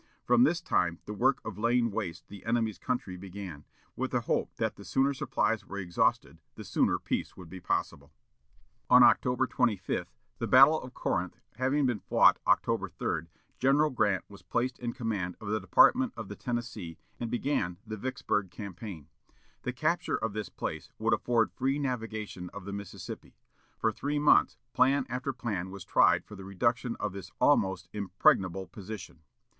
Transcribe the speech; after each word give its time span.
From 0.23 0.43
this 0.45 0.61
time 0.61 0.97
the 1.05 1.13
work 1.13 1.39
of 1.45 1.59
laying 1.59 1.91
waste 1.91 2.27
the 2.27 2.43
enemy's 2.43 2.79
country 2.79 3.17
began, 3.17 3.65
with 3.95 4.09
the 4.09 4.21
hope 4.21 4.55
that 4.55 4.75
the 4.75 4.83
sooner 4.83 5.13
supplies 5.13 5.63
were 5.63 5.77
exhausted 5.77 6.39
the 6.55 6.63
sooner 6.63 6.97
peace 6.97 7.37
would 7.37 7.51
be 7.51 7.59
possible. 7.59 8.11
On 8.89 9.03
October 9.03 9.45
25, 9.45 10.11
the 10.39 10.47
battle 10.47 10.81
of 10.81 10.95
Corinth 10.95 11.37
having 11.57 11.85
been 11.85 11.99
fought 11.99 12.39
October 12.47 12.89
3, 12.89 13.27
General 13.59 13.91
Grant 13.91 14.25
was 14.27 14.41
placed 14.41 14.79
in 14.79 14.91
command 14.91 15.37
of 15.39 15.49
the 15.49 15.59
Department 15.59 16.13
of 16.17 16.29
the 16.29 16.35
Tennessee, 16.35 16.97
and 17.19 17.29
began 17.29 17.77
the 17.85 17.95
Vicksburg 17.95 18.49
campaign. 18.49 19.05
The 19.61 19.71
capture 19.71 20.17
of 20.17 20.33
this 20.33 20.49
place 20.49 20.89
would 20.97 21.13
afford 21.13 21.51
free 21.51 21.77
navigation 21.77 22.49
of 22.55 22.65
the 22.65 22.73
Mississippi. 22.73 23.35
For 23.77 23.91
three 23.91 24.17
months 24.17 24.57
plan 24.73 25.05
after 25.09 25.31
plan 25.31 25.69
was 25.69 25.85
tried 25.85 26.25
for 26.25 26.35
the 26.35 26.43
reduction 26.43 26.95
of 26.99 27.13
this 27.13 27.29
almost 27.39 27.87
impregnable 27.93 28.65
position. 28.65 29.19